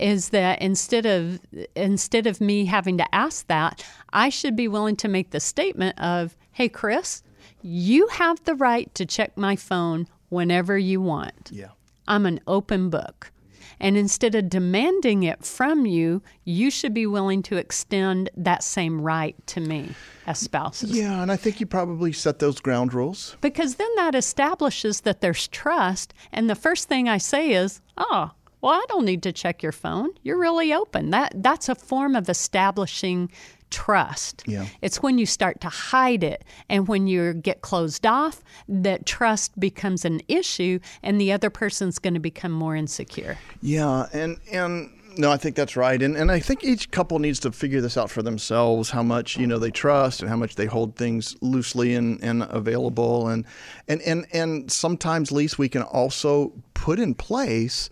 is 0.00 0.30
that 0.30 0.60
instead 0.60 1.06
of 1.06 1.40
instead 1.74 2.26
of 2.26 2.40
me 2.40 2.66
having 2.66 2.98
to 2.98 3.14
ask 3.14 3.46
that, 3.46 3.84
I 4.12 4.28
should 4.28 4.56
be 4.56 4.68
willing 4.68 4.96
to 4.96 5.08
make 5.08 5.30
the 5.30 5.40
statement 5.40 5.98
of, 5.98 6.36
"Hey 6.52 6.68
Chris, 6.68 7.22
you 7.62 8.08
have 8.08 8.42
the 8.44 8.54
right 8.54 8.94
to 8.94 9.06
check 9.06 9.36
my 9.36 9.56
phone 9.56 10.06
whenever 10.28 10.76
you 10.78 11.00
want. 11.00 11.50
Yeah. 11.52 11.70
I'm 12.08 12.26
an 12.26 12.40
open 12.46 12.90
book." 12.90 13.32
And 13.78 13.98
instead 13.98 14.34
of 14.34 14.48
demanding 14.48 15.22
it 15.22 15.44
from 15.44 15.84
you, 15.84 16.22
you 16.44 16.70
should 16.70 16.94
be 16.94 17.06
willing 17.06 17.42
to 17.42 17.56
extend 17.56 18.30
that 18.34 18.62
same 18.62 19.02
right 19.02 19.36
to 19.48 19.60
me 19.60 19.90
as 20.26 20.38
spouses. 20.38 20.92
Yeah, 20.92 21.20
and 21.20 21.30
I 21.30 21.36
think 21.36 21.60
you 21.60 21.66
probably 21.66 22.12
set 22.12 22.38
those 22.38 22.58
ground 22.58 22.94
rules. 22.94 23.36
Because 23.42 23.74
then 23.74 23.94
that 23.96 24.14
establishes 24.14 25.02
that 25.02 25.20
there's 25.20 25.46
trust. 25.48 26.14
And 26.32 26.48
the 26.48 26.54
first 26.54 26.88
thing 26.88 27.06
I 27.06 27.18
say 27.18 27.50
is, 27.50 27.82
oh, 27.98 28.30
well, 28.60 28.72
I 28.72 28.84
don't 28.88 29.04
need 29.04 29.22
to 29.24 29.32
check 29.32 29.62
your 29.62 29.72
phone. 29.72 30.10
You're 30.22 30.38
really 30.38 30.72
open. 30.72 31.10
That 31.10 31.32
that's 31.36 31.68
a 31.68 31.74
form 31.74 32.16
of 32.16 32.28
establishing 32.28 33.30
trust. 33.70 34.44
Yeah. 34.46 34.66
It's 34.80 35.02
when 35.02 35.18
you 35.18 35.26
start 35.26 35.60
to 35.60 35.68
hide 35.68 36.22
it 36.22 36.44
and 36.68 36.88
when 36.88 37.06
you 37.06 37.34
get 37.34 37.62
closed 37.62 38.06
off 38.06 38.42
that 38.68 39.06
trust 39.06 39.58
becomes 39.58 40.04
an 40.04 40.20
issue 40.28 40.78
and 41.02 41.20
the 41.20 41.32
other 41.32 41.50
person's 41.50 41.98
going 41.98 42.14
to 42.14 42.20
become 42.20 42.52
more 42.52 42.76
insecure. 42.76 43.38
Yeah, 43.60 44.06
and 44.12 44.38
and 44.50 44.90
no, 45.18 45.32
I 45.32 45.36
think 45.36 45.56
that's 45.56 45.76
right. 45.76 46.00
And 46.00 46.16
and 46.16 46.30
I 46.30 46.40
think 46.40 46.64
each 46.64 46.90
couple 46.90 47.18
needs 47.18 47.40
to 47.40 47.52
figure 47.52 47.80
this 47.80 47.96
out 47.96 48.10
for 48.10 48.22
themselves, 48.22 48.90
how 48.90 49.02
much, 49.02 49.36
you 49.36 49.46
know, 49.46 49.58
they 49.58 49.70
trust 49.70 50.20
and 50.20 50.28
how 50.28 50.36
much 50.36 50.56
they 50.56 50.66
hold 50.66 50.96
things 50.96 51.36
loosely 51.40 51.94
and, 51.94 52.22
and 52.22 52.42
available 52.44 53.28
and 53.28 53.44
and 53.88 54.00
and 54.02 54.26
and 54.32 54.70
sometimes 54.70 55.32
least 55.32 55.58
we 55.58 55.68
can 55.68 55.82
also 55.82 56.52
put 56.74 56.98
in 56.98 57.14
place 57.14 57.88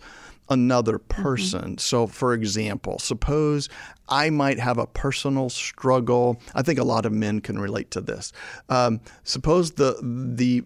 another 0.49 0.99
mm-hmm. 0.99 1.23
person. 1.23 1.61
Mm-hmm. 1.61 1.77
So, 1.77 2.07
for 2.07 2.33
example, 2.33 2.99
suppose 2.99 3.69
I 4.09 4.29
might 4.29 4.59
have 4.59 4.77
a 4.77 4.87
personal 4.87 5.49
struggle. 5.49 6.39
I 6.53 6.61
think 6.61 6.79
a 6.79 6.83
lot 6.83 7.05
of 7.05 7.11
men 7.11 7.41
can 7.41 7.59
relate 7.59 7.91
to 7.91 8.01
this. 8.01 8.31
Um, 8.69 9.01
suppose 9.23 9.71
the 9.71 9.97
the 10.01 10.63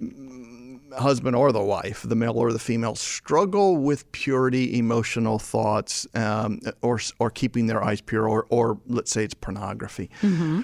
husband 0.97 1.35
or 1.35 1.51
the 1.51 1.61
wife, 1.61 2.03
the 2.03 2.15
male 2.15 2.37
or 2.37 2.51
the 2.51 2.59
female, 2.59 2.95
struggle 2.95 3.77
with 3.77 4.11
purity, 4.11 4.77
emotional 4.77 5.39
thoughts, 5.39 6.07
um, 6.15 6.59
or 6.81 6.99
or 7.19 7.29
keeping 7.29 7.67
their 7.67 7.83
eyes 7.83 8.01
pure, 8.01 8.27
or 8.27 8.45
or 8.49 8.79
let's 8.87 9.11
say 9.11 9.23
it's 9.23 9.33
pornography. 9.33 10.09
Mm-hmm 10.21 10.61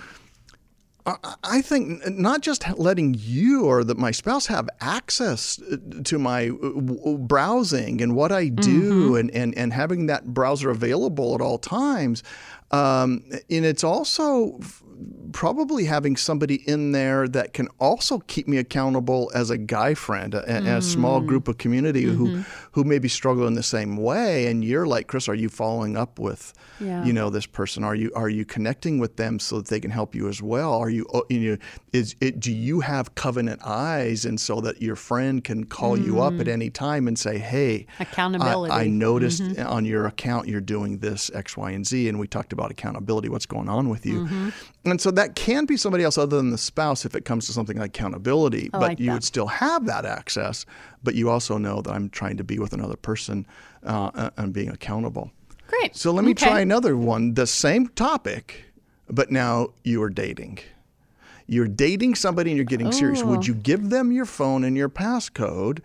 I 1.43 1.61
think 1.61 2.07
not 2.09 2.41
just 2.41 2.67
letting 2.79 3.15
you 3.17 3.65
or 3.65 3.83
that 3.83 3.97
my 3.97 4.09
spouse 4.09 4.47
have 4.47 4.67
access 4.81 5.61
uh, 5.61 5.77
to 6.03 6.17
my 6.17 6.49
uh, 6.49 7.13
browsing 7.17 8.01
and 8.01 8.15
what 8.15 8.31
I 8.31 8.47
do 8.47 9.11
mm-hmm. 9.11 9.15
and, 9.15 9.31
and, 9.31 9.55
and 9.55 9.73
having 9.73 10.07
that 10.07 10.33
browser 10.33 10.71
available 10.71 11.35
at 11.35 11.41
all 11.41 11.59
times. 11.59 12.23
Um, 12.71 13.23
and 13.31 13.65
it's 13.65 13.83
also 13.83 14.59
probably 15.31 15.85
having 15.85 16.15
somebody 16.15 16.55
in 16.67 16.91
there 16.93 17.27
that 17.27 17.53
can 17.53 17.67
also 17.79 18.19
keep 18.19 18.47
me 18.47 18.57
accountable 18.57 19.29
as 19.35 19.49
a 19.49 19.57
guy 19.57 19.93
friend, 19.93 20.33
a, 20.33 20.77
a 20.77 20.81
small 20.81 21.21
Mm. 21.21 21.25
group 21.27 21.47
of 21.47 21.57
community 21.57 22.05
Mm-hmm. 22.05 22.25
who 22.37 22.43
who 22.71 22.83
maybe 22.83 23.07
struggle 23.07 23.47
in 23.47 23.53
the 23.53 23.63
same 23.63 23.95
way. 23.97 24.47
And 24.47 24.63
you're 24.63 24.85
like, 24.85 25.07
Chris, 25.07 25.29
are 25.29 25.35
you 25.35 25.47
following 25.49 25.95
up 25.95 26.19
with, 26.19 26.53
Yeah. 26.81 27.05
you 27.05 27.13
know, 27.13 27.29
this 27.29 27.45
person? 27.45 27.83
Are 27.83 27.95
you 27.95 28.11
are 28.15 28.29
you 28.29 28.43
connecting 28.45 28.99
with 28.99 29.15
them 29.17 29.39
so 29.39 29.57
that 29.57 29.67
they 29.67 29.79
can 29.79 29.91
help 29.91 30.13
you 30.15 30.27
as 30.27 30.41
well? 30.41 30.73
Are 30.73 30.89
you, 30.89 31.05
uh, 31.13 31.21
you 31.29 31.51
know, 31.51 31.57
is 31.93 32.15
it? 32.21 32.39
Do 32.39 32.51
you 32.53 32.81
have 32.81 33.15
covenant 33.15 33.61
eyes, 33.65 34.25
and 34.25 34.39
so 34.39 34.59
that 34.61 34.81
your 34.81 34.95
friend 34.95 35.43
can 35.43 35.65
call 35.65 35.97
you 35.97 36.21
up 36.21 36.39
at 36.39 36.47
any 36.47 36.69
time 36.69 37.07
and 37.07 37.17
say, 37.19 37.37
hey, 37.37 37.85
I- 37.99 38.03
Mm. 38.05 38.11
Accountability. 38.11 38.73
I, 38.73 38.87
noticed 38.87 39.41
on 39.59 39.83
your 39.85 40.05
account 40.05 40.47
you're 40.47 40.61
doing 40.61 40.99
this 40.99 41.29
X, 41.33 41.57
Y, 41.57 41.71
and 41.71 41.85
Z, 41.85 42.07
and 42.09 42.17
we 42.19 42.27
talked 42.27 42.53
about 42.53 42.71
accountability. 42.71 43.27
What's 43.29 43.45
going 43.45 43.67
on 43.69 43.89
with 43.89 44.05
you? 44.05 44.27
And 44.85 45.01
so 45.01 45.09
that 45.11 45.35
can 45.35 45.65
be 45.65 45.77
somebody 45.77 46.03
else 46.03 46.17
other 46.17 46.37
than 46.37 46.51
the 46.51 46.57
spouse 46.57 47.05
if 47.05 47.15
it 47.15 47.25
comes 47.25 47.47
to 47.47 47.53
something 47.53 47.77
like 47.77 47.89
accountability. 47.89 48.69
but 48.71 48.81
like 48.81 48.99
you 48.99 49.07
that. 49.07 49.13
would 49.13 49.23
still 49.23 49.47
have 49.47 49.85
that 49.87 50.05
access, 50.05 50.65
but 51.03 51.15
you 51.15 51.29
also 51.29 51.57
know 51.57 51.81
that 51.81 51.91
I'm 51.91 52.09
trying 52.09 52.37
to 52.37 52.43
be 52.43 52.59
with 52.59 52.71
another 52.73 52.95
person 52.95 53.45
uh, 53.83 54.29
and 54.37 54.53
being 54.53 54.69
accountable. 54.69 55.31
Great. 55.67 55.95
So 55.95 56.11
let 56.11 56.23
me 56.23 56.31
Okay. 56.31 56.45
try 56.45 56.59
another 56.61 56.95
one. 56.95 57.33
The 57.33 57.47
same 57.47 57.87
topic, 57.89 58.65
but 59.09 59.31
now 59.31 59.69
you 59.83 60.01
are 60.03 60.09
dating. 60.11 60.59
You're 61.47 61.67
dating 61.67 62.15
somebody 62.15 62.51
and 62.51 62.57
you're 62.57 62.65
getting 62.65 62.91
serious. 62.91 63.21
Oh. 63.23 63.27
Would 63.27 63.45
you 63.47 63.53
give 63.55 63.89
them 63.89 64.11
your 64.11 64.25
phone 64.25 64.63
and 64.63 64.75
your 64.77 64.89
passcode 64.89 65.79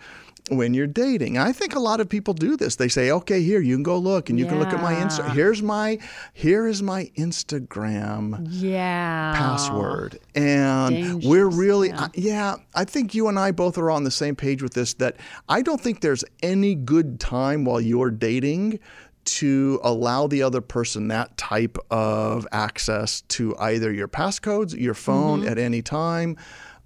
when 0.49 0.75
you're 0.75 0.87
dating? 0.87 1.39
I 1.39 1.53
think 1.53 1.75
a 1.75 1.79
lot 1.81 2.01
of 2.01 2.09
people 2.09 2.35
do 2.35 2.57
this. 2.57 2.77
They 2.77 2.89
say, 2.89 3.11
"Okay, 3.11 3.43
here 3.43 3.61
you 3.61 3.77
can 3.77 3.83
go 3.83 3.99
look, 3.99 4.31
and 4.31 4.39
you 4.39 4.47
can 4.47 4.59
look 4.59 4.73
at 4.73 4.83
my 4.83 4.95
Insta. 4.95 5.31
Here's 5.33 5.63
my 5.63 5.99
here 6.33 6.67
is 6.67 6.83
my 6.83 7.11
Instagram 7.17 8.47
Yeah. 8.51 9.33
password. 9.37 10.19
And 10.35 11.23
we're 11.25 11.49
really, 11.49 11.89
yeah. 11.89 12.01
I- 12.05 12.11
yeah, 12.15 12.55
I 12.75 12.85
think 12.85 13.15
you 13.15 13.29
and 13.29 13.39
I 13.39 13.51
both 13.51 13.79
are 13.79 13.91
on 13.91 14.05
the 14.05 14.11
same 14.11 14.37
page 14.37 14.63
with 14.63 14.75
this 14.75 14.95
that 14.95 15.17
I 15.49 15.63
don't 15.63 15.81
think 15.81 16.01
there's 16.01 16.25
any 16.43 16.75
good 16.75 17.21
time 17.21 17.65
while 17.65 17.81
you're 17.81 18.11
dating 18.11 18.79
to 19.23 19.79
allow 19.83 20.27
the 20.27 20.43
other 20.43 20.61
person 20.63 21.09
that 21.09 21.37
type 21.37 21.77
of 21.91 22.47
access 22.53 23.21
to 23.29 23.55
either 23.59 23.93
your 23.93 24.09
passcodes, 24.09 24.75
your 24.79 24.95
phone 24.95 25.41
Mm-hmm. 25.41 25.49
at 25.49 25.59
any 25.59 25.83
time. 25.83 26.37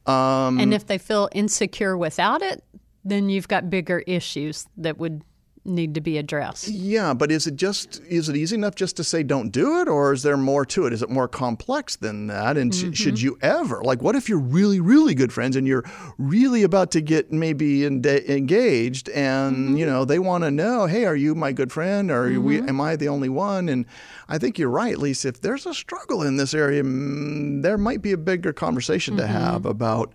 Um, 0.06 0.58
And 0.60 0.74
if 0.74 0.86
they 0.86 0.98
feel 0.98 1.28
insecure 1.32 1.96
without 1.96 2.42
it, 2.42 2.62
then 3.04 3.28
you've 3.28 3.48
got 3.48 3.68
bigger 3.70 4.00
issues 4.06 4.66
that 4.76 4.98
would 4.98 5.22
need 5.66 5.94
to 5.94 6.00
be 6.02 6.18
addressed. 6.18 6.68
yeah, 6.68 7.14
but 7.14 7.32
is 7.32 7.46
it 7.46 7.56
just 7.56 7.98
is 8.06 8.28
it 8.28 8.36
easy 8.36 8.54
enough 8.54 8.74
just 8.74 8.98
to 8.98 9.02
say 9.04 9.22
don't 9.22 9.48
do 9.48 9.80
it, 9.80 9.88
or 9.88 10.12
is 10.12 10.22
there 10.22 10.36
more 10.36 10.66
to 10.66 10.84
it? 10.84 10.92
Is 10.92 11.00
it 11.02 11.08
more 11.08 11.26
complex 11.26 11.96
than 11.96 12.26
that? 12.26 12.58
And 12.58 12.70
Mm-hmm. 12.70 12.92
should 12.92 13.22
you 13.22 13.38
ever 13.40 13.82
like 13.82 14.02
what 14.02 14.14
if 14.14 14.28
you're 14.28 14.38
really 14.38 14.78
really 14.78 15.14
good 15.14 15.32
friends 15.32 15.56
and 15.56 15.66
you're 15.66 15.84
really 16.18 16.64
about 16.64 16.90
to 16.90 17.00
get 17.00 17.32
maybe 17.32 17.86
en- 17.86 18.04
engaged, 18.04 19.08
and 19.08 19.56
Mm-hmm. 19.68 19.76
you 19.78 19.86
know 19.86 20.04
they 20.04 20.18
want 20.18 20.44
to 20.44 20.50
know, 20.50 20.84
hey, 20.84 21.06
are 21.06 21.16
you 21.16 21.34
my 21.34 21.50
good 21.52 21.72
friend, 21.72 22.10
or 22.10 22.26
are 22.30 22.40
we, 22.40 22.58
am 22.58 22.78
I 22.82 22.96
the 22.96 23.08
only 23.08 23.30
one? 23.30 23.70
And 23.70 23.86
I 24.28 24.36
think 24.36 24.58
you're 24.58 24.68
right, 24.68 24.98
Lisa. 24.98 25.28
If 25.28 25.40
there's 25.40 25.64
a 25.64 25.72
struggle 25.72 26.22
in 26.22 26.36
this 26.36 26.52
area, 26.52 26.82
mm, 26.82 27.62
there 27.62 27.78
might 27.78 28.02
be 28.02 28.12
a 28.12 28.18
bigger 28.18 28.52
conversation 28.52 29.16
to 29.16 29.26
have 29.26 29.64
about 29.64 30.12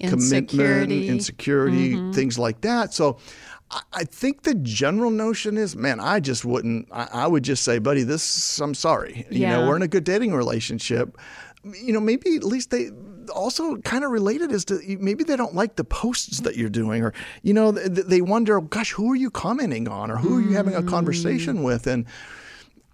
commitment. 0.00 0.92
Insecurity. 0.92 1.94
Mm-hmm. 1.94 2.12
things 2.12 2.38
like 2.38 2.60
that. 2.62 2.92
So 2.94 3.18
I- 3.92 4.04
think 4.04 4.42
the 4.42 4.54
general 4.54 5.10
notion 5.10 5.56
is, 5.56 5.74
man, 5.74 5.98
I 6.00 6.20
just 6.20 6.44
wouldn't. 6.44 6.88
I, 6.92 7.26
would 7.26 7.42
just 7.42 7.64
say, 7.64 7.78
buddy, 7.78 8.04
this. 8.04 8.60
I'm 8.60 8.74
sorry. 8.74 9.26
You 9.30 9.46
know, 9.48 9.66
we're 9.66 9.76
in 9.76 9.82
a 9.82 9.88
good 9.88 10.04
dating 10.04 10.32
relationship. 10.34 11.16
You 11.64 11.92
know, 11.92 12.00
maybe 12.00 12.36
at 12.36 12.44
least 12.44 12.70
they 12.70 12.90
also 13.34 13.76
kind 13.78 14.04
of 14.04 14.12
related 14.12 14.52
is 14.52 14.64
to 14.66 14.78
maybe 15.00 15.24
they 15.24 15.34
don't 15.34 15.54
like 15.56 15.74
the 15.74 15.82
posts 15.82 16.40
that 16.42 16.54
you're 16.56 16.68
doing, 16.70 17.02
or 17.02 17.12
you 17.42 17.52
know, 17.52 17.72
they 17.72 18.20
wonder, 18.20 18.60
gosh, 18.60 18.92
who 18.92 19.10
are 19.10 19.16
you 19.16 19.30
commenting 19.30 19.88
on, 19.88 20.12
or 20.12 20.16
who 20.16 20.38
are 20.38 20.40
you 20.40 20.52
having 20.52 20.74
a 20.76 20.82
Mm. 20.82 20.88
conversation 20.88 21.62
with, 21.64 21.86
and. 21.88 22.06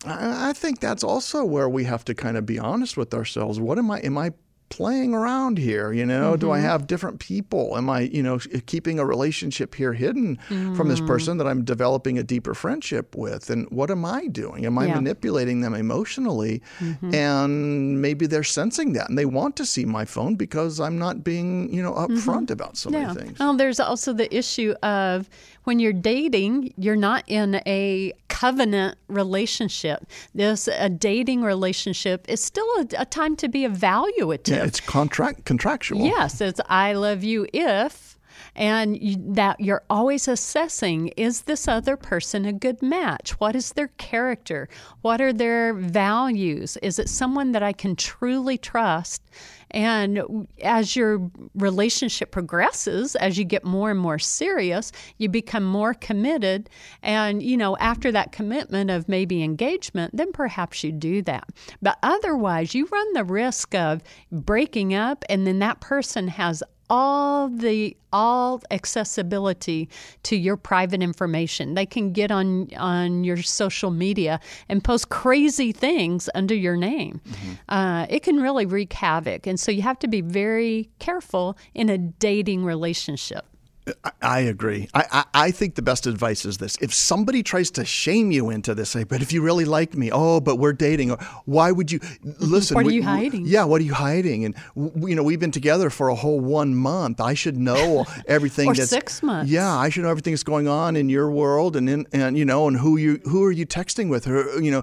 I 0.04 0.48
I 0.50 0.52
think 0.52 0.80
that's 0.80 1.04
also 1.04 1.44
where 1.44 1.68
we 1.68 1.84
have 1.84 2.04
to 2.06 2.14
kind 2.14 2.36
of 2.36 2.44
be 2.44 2.58
honest 2.58 2.96
with 2.96 3.14
ourselves. 3.14 3.60
What 3.60 3.78
am 3.78 3.88
I? 3.90 4.00
Am 4.00 4.18
I 4.18 4.32
playing 4.72 5.12
around 5.14 5.58
here? 5.58 5.92
You 5.92 6.06
know, 6.06 6.34
do 6.36 6.50
I 6.50 6.56
Mm-hmm. 6.58 6.66
have 6.66 6.86
different 6.86 7.18
people? 7.20 7.76
Am 7.76 7.90
I, 7.90 8.00
you 8.16 8.22
know, 8.22 8.38
keeping 8.72 8.98
a 8.98 9.04
relationship 9.04 9.74
here 9.74 9.92
hidden 9.92 10.38
from 10.76 10.88
this 10.88 11.00
Mm. 11.02 11.06
person 11.12 11.32
that 11.38 11.46
I'm 11.46 11.62
developing 11.62 12.18
a 12.18 12.22
deeper 12.22 12.54
friendship 12.54 13.14
with? 13.14 13.50
And 13.50 13.68
what 13.70 13.90
am 13.90 14.02
I 14.06 14.28
doing? 14.28 14.64
Am 14.64 14.78
I 14.78 14.86
Yeah. 14.86 14.94
manipulating 14.94 15.60
them 15.60 15.74
emotionally? 15.74 16.62
Mm-hmm. 16.80 17.14
And 17.14 18.00
maybe 18.00 18.24
they're 18.26 18.42
sensing 18.60 18.94
that 18.94 19.08
and 19.10 19.18
they 19.18 19.26
want 19.40 19.56
to 19.56 19.66
see 19.66 19.84
my 19.84 20.04
phone 20.06 20.36
because 20.36 20.80
I'm 20.80 20.98
not 20.98 21.22
being, 21.22 21.50
you 21.76 21.82
know, 21.82 21.92
upfront 21.92 22.50
about 22.50 22.76
so 22.78 22.88
Yeah. 22.90 22.98
many 23.08 23.20
things. 23.20 23.38
Well, 23.40 23.54
there's 23.56 23.78
also 23.80 24.12
the 24.14 24.34
issue 24.34 24.72
of 24.82 25.28
when 25.64 25.78
you're 25.78 25.92
dating, 25.92 26.74
you're 26.76 26.96
not 26.96 27.24
in 27.26 27.56
a 27.66 28.12
covenant 28.28 28.98
relationship. 29.08 30.06
This 30.34 30.68
a 30.68 30.88
dating 30.88 31.42
relationship 31.42 32.24
is 32.28 32.42
still 32.42 32.66
a, 32.78 32.86
a 32.98 33.04
time 33.04 33.36
to 33.36 33.48
be 33.48 33.60
evaluative. 33.60 34.48
Yeah, 34.56 34.64
it's 34.64 34.80
contract 34.80 35.44
contractual. 35.44 36.00
Yes, 36.00 36.40
it's 36.40 36.60
I 36.68 36.94
love 36.94 37.22
you 37.22 37.46
if, 37.52 38.11
and 38.54 39.00
you, 39.02 39.16
that 39.34 39.60
you're 39.60 39.84
always 39.88 40.28
assessing 40.28 41.08
is 41.08 41.42
this 41.42 41.66
other 41.66 41.96
person 41.96 42.44
a 42.44 42.52
good 42.52 42.82
match? 42.82 43.32
What 43.40 43.56
is 43.56 43.72
their 43.72 43.88
character? 43.88 44.68
What 45.00 45.20
are 45.20 45.32
their 45.32 45.72
values? 45.74 46.76
Is 46.82 46.98
it 46.98 47.08
someone 47.08 47.52
that 47.52 47.62
I 47.62 47.72
can 47.72 47.96
truly 47.96 48.58
trust? 48.58 49.22
And 49.72 50.46
as 50.62 50.94
your 50.94 51.30
relationship 51.54 52.30
progresses, 52.30 53.16
as 53.16 53.38
you 53.38 53.44
get 53.44 53.64
more 53.64 53.90
and 53.90 53.98
more 53.98 54.18
serious, 54.18 54.92
you 55.16 55.30
become 55.30 55.64
more 55.64 55.94
committed. 55.94 56.68
And, 57.02 57.42
you 57.42 57.56
know, 57.56 57.76
after 57.78 58.12
that 58.12 58.32
commitment 58.32 58.90
of 58.90 59.08
maybe 59.08 59.42
engagement, 59.42 60.14
then 60.14 60.30
perhaps 60.32 60.84
you 60.84 60.92
do 60.92 61.22
that. 61.22 61.48
But 61.80 61.98
otherwise, 62.02 62.74
you 62.74 62.86
run 62.86 63.12
the 63.14 63.24
risk 63.24 63.74
of 63.74 64.02
breaking 64.30 64.92
up, 64.94 65.24
and 65.30 65.46
then 65.46 65.58
that 65.60 65.80
person 65.80 66.28
has 66.28 66.62
all 66.92 67.48
the 67.48 67.96
all 68.12 68.60
accessibility 68.70 69.88
to 70.24 70.36
your 70.36 70.58
private 70.58 71.02
information. 71.02 71.72
They 71.72 71.86
can 71.86 72.12
get 72.12 72.30
on 72.30 72.68
on 72.76 73.24
your 73.24 73.40
social 73.40 73.90
media 73.90 74.38
and 74.68 74.84
post 74.84 75.08
crazy 75.08 75.72
things 75.72 76.28
under 76.34 76.54
your 76.54 76.76
name. 76.76 77.22
Uh, 77.70 78.06
it 78.10 78.22
can 78.22 78.36
really 78.36 78.66
wreak 78.66 78.92
havoc, 78.92 79.46
and 79.46 79.58
so 79.58 79.72
you 79.72 79.80
have 79.80 79.98
to 80.00 80.08
be 80.08 80.20
very 80.20 80.90
careful 80.98 81.56
in 81.74 81.88
a 81.88 81.96
dating 81.96 82.62
relationship. 82.66 83.46
I- 84.22 84.40
agree. 84.40 84.88
I, 84.94 85.04
I, 85.10 85.24
I 85.46 85.50
think 85.50 85.74
the 85.74 85.82
best 85.82 86.06
advice 86.06 86.44
is 86.44 86.58
this: 86.58 86.76
if 86.80 86.94
somebody 86.94 87.42
tries 87.42 87.70
to 87.72 87.84
shame 87.84 88.30
you 88.30 88.50
into 88.50 88.74
this, 88.74 88.90
say, 88.90 89.04
"But 89.04 89.22
if 89.22 89.32
you 89.32 89.42
really 89.42 89.64
like 89.64 89.94
me, 89.94 90.10
oh, 90.12 90.40
but 90.40 90.56
we're 90.56 90.72
dating," 90.72 91.10
or 91.10 91.18
why 91.44 91.72
would 91.72 91.90
you 91.90 92.00
mm-hmm. 92.00 92.30
listen? 92.38 92.74
What 92.74 92.84
are 92.84 92.88
we- 92.88 92.94
you 92.94 93.02
hiding? 93.02 93.46
yeah, 93.46 93.64
what 93.64 93.80
are 93.80 93.84
you 93.84 93.94
hiding? 93.94 94.44
And 94.44 94.54
w- 94.76 95.08
you 95.08 95.14
know, 95.16 95.22
we've 95.22 95.40
been 95.40 95.50
together 95.50 95.90
for 95.90 96.08
a 96.08 96.14
whole 96.14 96.40
one 96.40 96.74
month. 96.74 97.20
I 97.20 97.34
should 97.34 97.56
know 97.56 98.04
everything. 98.26 98.68
Or 98.68 98.74
that's, 98.74 98.90
six 98.90 99.22
months. 99.22 99.50
Yeah, 99.50 99.76
I 99.76 99.88
should 99.88 100.04
know 100.04 100.10
everything 100.10 100.32
that's 100.32 100.44
going 100.44 100.68
on 100.68 100.96
in 100.96 101.08
your 101.08 101.30
world, 101.30 101.74
and 101.76 101.88
in 101.88 102.06
and 102.12 102.38
you 102.38 102.44
know, 102.44 102.68
and 102.68 102.76
who 102.76 102.96
you 102.96 103.20
who 103.24 103.44
are 103.44 103.52
you 103.52 103.66
texting 103.66 104.08
with, 104.08 104.28
or 104.28 104.62
you 104.62 104.70
know, 104.70 104.82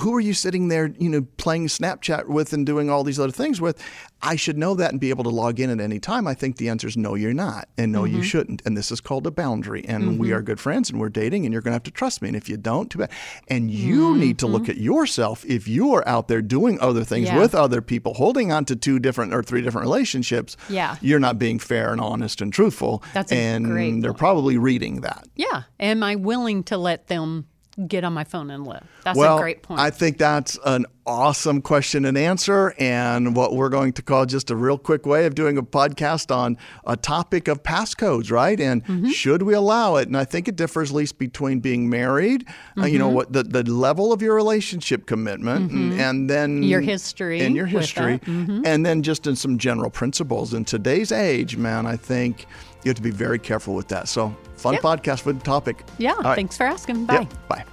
who 0.00 0.14
are 0.14 0.20
you 0.20 0.34
sitting 0.34 0.68
there, 0.68 0.86
you 0.98 1.08
know, 1.08 1.26
playing 1.38 1.66
Snapchat 1.66 2.26
with 2.26 2.52
and 2.52 2.64
doing 2.64 2.88
all 2.90 3.04
these 3.04 3.18
other 3.18 3.32
things 3.32 3.60
with. 3.60 3.82
I 4.20 4.34
should 4.34 4.58
know 4.58 4.74
that 4.74 4.90
and 4.90 5.00
be 5.00 5.10
able 5.10 5.22
to 5.24 5.30
log 5.30 5.60
in 5.60 5.70
at 5.70 5.80
any 5.80 6.00
time. 6.00 6.26
I 6.26 6.34
think 6.34 6.56
the 6.56 6.68
answer 6.68 6.88
is 6.88 6.96
no, 6.96 7.14
you're 7.14 7.32
not, 7.32 7.68
and 7.78 7.92
no, 7.92 8.02
Mm-hmm. 8.02 8.16
you 8.16 8.22
shouldn't. 8.24 8.62
And 8.66 8.76
this 8.76 8.90
is 8.90 9.00
called 9.00 9.26
a 9.26 9.30
boundary. 9.30 9.84
And 9.86 10.18
we 10.18 10.32
are 10.32 10.42
good 10.42 10.58
friends, 10.58 10.90
and 10.90 10.98
we're 11.00 11.08
dating, 11.08 11.44
and 11.46 11.52
you're 11.52 11.62
going 11.62 11.70
to 11.70 11.76
have 11.76 11.82
to 11.84 11.90
trust 11.92 12.20
me. 12.20 12.28
And 12.28 12.36
if 12.36 12.48
you 12.48 12.56
don't, 12.56 12.90
too 12.90 12.98
bad. 12.98 13.10
And 13.46 13.70
you 13.70 14.16
need 14.16 14.38
to 14.40 14.46
look 14.48 14.68
at 14.68 14.76
yourself 14.78 15.44
if 15.46 15.68
you 15.68 15.94
are 15.94 16.06
out 16.08 16.26
there 16.28 16.42
doing 16.42 16.80
other 16.80 17.04
things 17.04 17.28
Mm-hmm. 17.28 17.36
Yeah. 17.36 17.42
with 17.42 17.54
other 17.54 17.80
people, 17.80 18.14
holding 18.14 18.50
on 18.50 18.64
to 18.66 18.76
two 18.76 18.98
different 18.98 19.32
or 19.34 19.42
three 19.42 19.62
different 19.62 19.84
relationships. 19.86 20.56
Yeah. 20.68 20.96
you're 21.00 21.20
not 21.20 21.38
being 21.38 21.58
fair 21.58 21.92
and 21.92 22.00
honest 22.00 22.40
and 22.40 22.52
truthful. 22.52 23.02
That's 23.14 23.30
a 23.32 23.36
and 23.36 23.64
great 23.66 24.00
they're 24.02 24.10
point. 24.12 24.18
probably 24.18 24.58
reading 24.58 25.00
that. 25.02 25.26
Yeah, 25.36 25.62
am 25.78 26.02
I 26.02 26.16
willing 26.16 26.62
to 26.64 26.76
let 26.76 27.06
them 27.08 27.46
get 27.86 28.02
on 28.04 28.12
my 28.12 28.24
phone 28.24 28.50
and 28.50 28.66
live? 28.66 28.84
That's 29.04 29.16
well, 29.16 29.38
a 29.38 29.40
great 29.40 29.62
point. 29.62 29.80
I 29.80 29.90
think 29.90 30.18
that's 30.18 30.58
an 30.64 30.86
awesome 31.08 31.62
question 31.62 32.04
and 32.04 32.18
answer, 32.18 32.74
and 32.78 33.34
what 33.34 33.54
we're 33.56 33.70
going 33.70 33.92
to 33.94 34.02
call 34.02 34.26
just 34.26 34.50
a 34.50 34.56
real 34.56 34.76
quick 34.76 35.06
way 35.06 35.24
of 35.24 35.34
doing 35.34 35.56
a 35.56 35.62
podcast 35.62 36.34
on 36.34 36.58
a 36.86 36.96
topic 36.96 37.48
of 37.48 37.62
passcodes, 37.62 38.30
right? 38.30 38.60
And 38.60 38.84
Mm-hmm. 38.84 39.08
should 39.08 39.42
we 39.42 39.54
allow 39.54 39.96
it? 39.96 40.06
And 40.06 40.16
I 40.16 40.24
think 40.24 40.46
it 40.48 40.56
differs, 40.56 40.90
at 40.90 40.96
least 40.96 41.18
between 41.18 41.60
being 41.60 41.88
married, 41.88 42.46
uh, 42.76 42.82
you 42.84 42.90
Mm-hmm. 42.92 42.98
know, 42.98 43.08
what 43.08 43.32
the, 43.32 43.42
the 43.42 43.62
level 43.64 44.12
of 44.12 44.20
your 44.22 44.34
relationship 44.34 45.06
commitment, 45.06 45.72
and, 45.72 45.94
and 45.98 46.28
then 46.30 46.62
Your 46.62 46.82
history 46.82 47.40
and 47.40 47.56
your 47.56 47.66
history. 47.66 48.18
Mm-hmm. 48.18 48.62
and 48.66 48.84
then 48.84 49.02
just 49.02 49.26
in 49.26 49.34
some 49.34 49.56
general 49.58 49.90
principles. 49.90 50.52
In 50.52 50.64
today's 50.66 51.10
age, 51.10 51.56
man, 51.56 51.86
I 51.86 51.96
think 51.96 52.46
you 52.84 52.90
have 52.90 52.96
to 52.96 53.02
be 53.02 53.10
very 53.10 53.38
careful 53.38 53.74
with 53.74 53.88
that. 53.88 54.08
So, 54.08 54.36
fun 54.56 54.74
Yeah. 54.74 54.80
podcast, 54.80 55.22
the 55.24 55.32
topic. 55.42 55.84
yeah, 55.96 56.12
right. 56.22 56.36
thanks 56.36 56.56
for 56.58 56.64
asking. 56.66 57.06
Yeah, 57.10 57.24
Bye. 57.24 57.28
bye. 57.48 57.64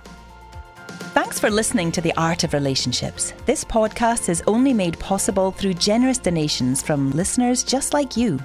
Thanks 1.35 1.49
for 1.49 1.53
listening 1.53 1.91
to 1.91 1.99
The 1.99 2.13
Art 2.15 2.45
of 2.45 2.53
Relationships. 2.53 3.33
This 3.45 3.65
podcast 3.65 4.29
is 4.29 4.41
only 4.47 4.71
made 4.71 4.97
possible 4.99 5.51
through 5.51 5.73
generous 5.73 6.17
donations 6.17 6.81
from 6.81 7.11
listeners 7.11 7.61
just 7.61 7.93
like 7.93 8.15
you. 8.15 8.39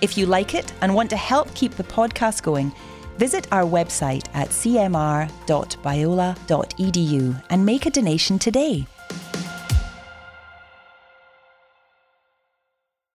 If 0.00 0.18
you 0.18 0.26
like 0.26 0.56
it 0.56 0.72
and 0.80 0.92
want 0.92 1.08
to 1.10 1.16
help 1.16 1.54
keep 1.54 1.76
the 1.76 1.84
podcast 1.84 2.42
going, 2.42 2.72
visit 3.16 3.46
our 3.52 3.62
website 3.62 4.26
at 4.34 4.48
cmr.biola.edu 4.48 7.42
and 7.48 7.64
make 7.64 7.86
a 7.86 7.90
donation 7.90 8.40
today. 8.40 8.88